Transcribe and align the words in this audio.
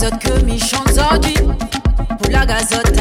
vous 0.00 0.18
que 0.18 0.44
méchants 0.44 0.84
aujourd'hui. 0.88 1.34
Pour 1.34 2.30
la 2.30 2.46
gazote, 2.46 2.92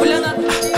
Olhando. 0.00 0.71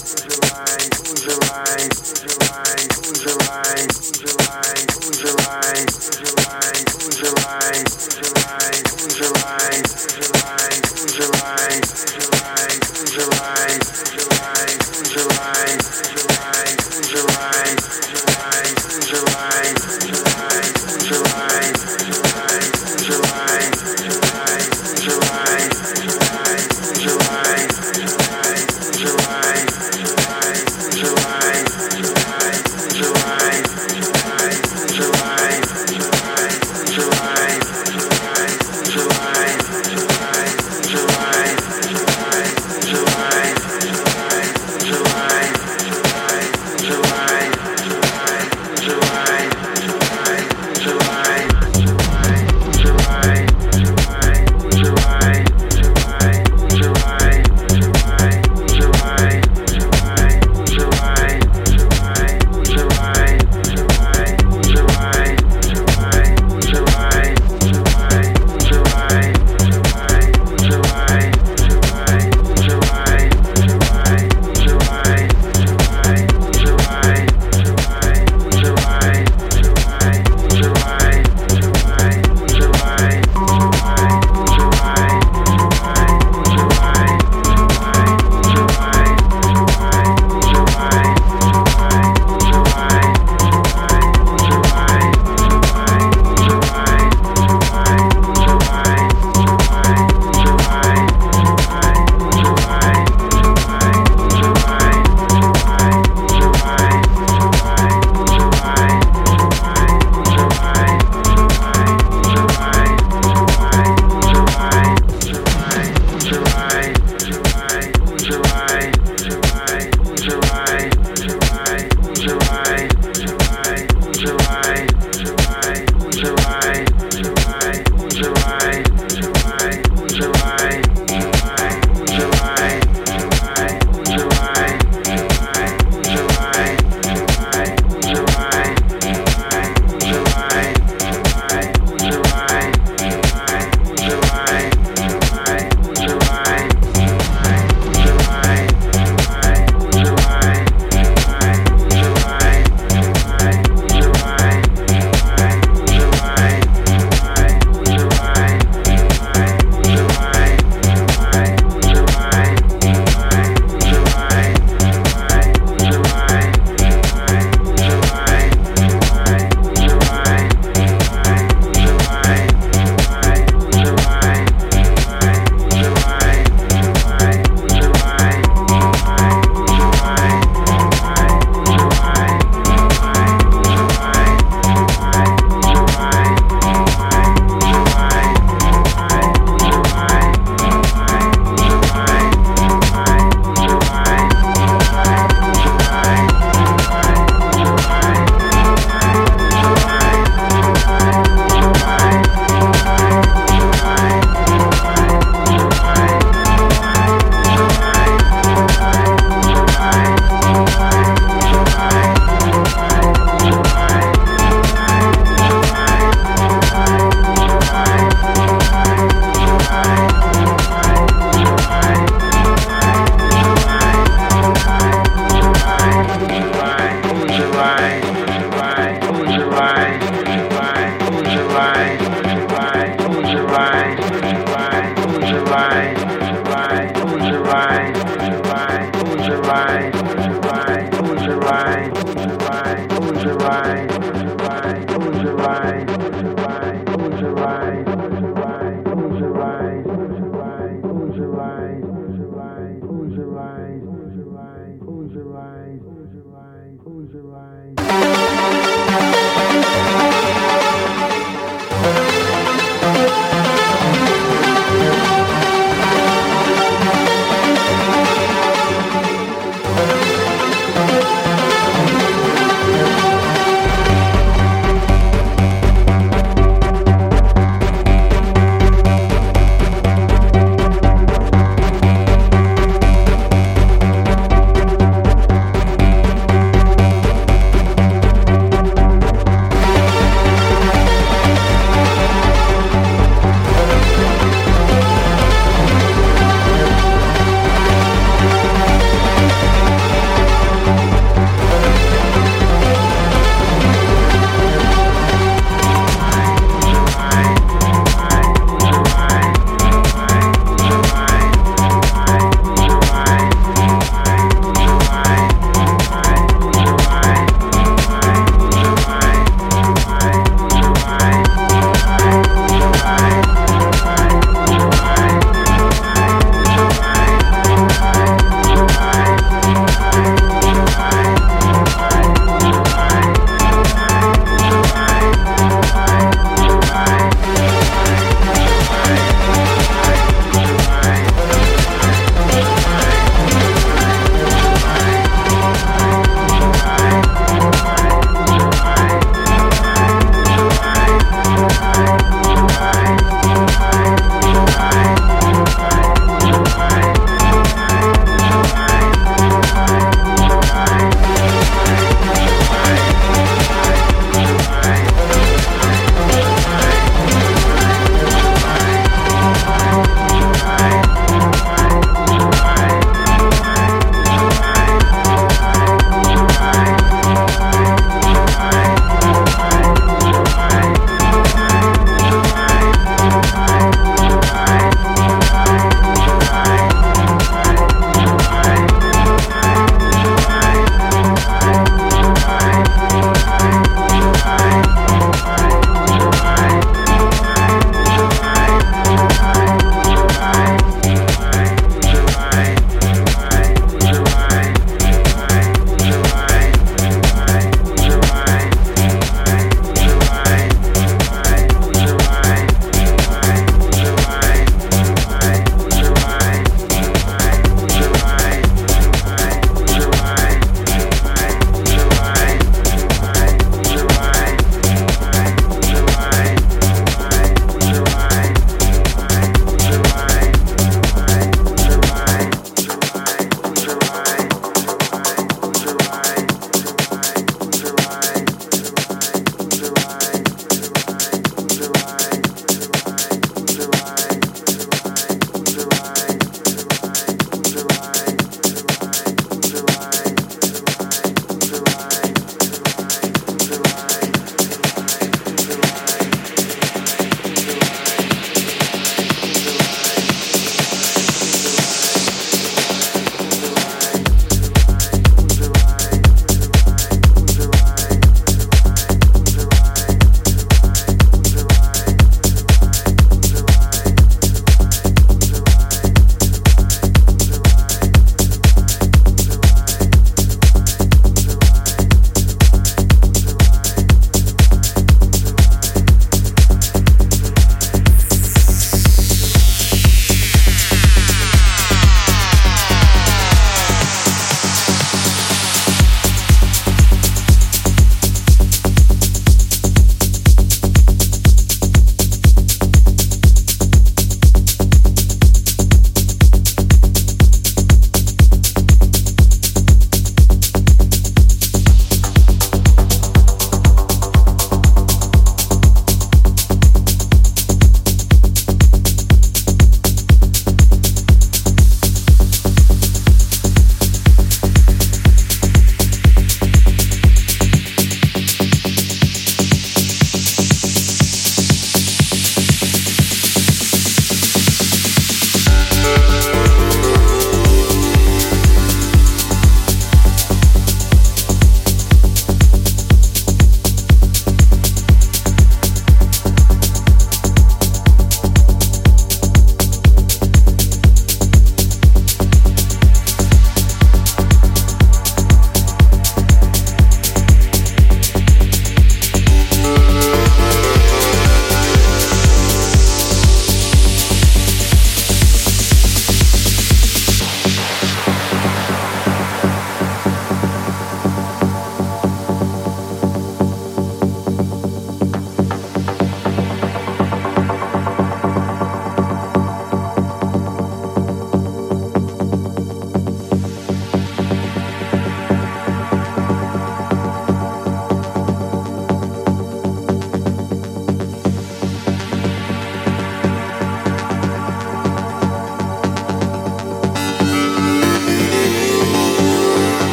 Who's 0.00 0.24
your 0.24 0.40
life? 0.50 0.92
Who's 0.98 1.26
your 1.26 1.38
life? 1.38 1.98
Who's 1.98 2.22
your 2.22 2.38
life? 2.38 2.41